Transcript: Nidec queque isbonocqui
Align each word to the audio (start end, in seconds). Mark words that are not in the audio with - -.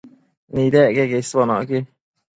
Nidec 0.53 0.93
queque 0.95 1.19
isbonocqui 1.23 1.79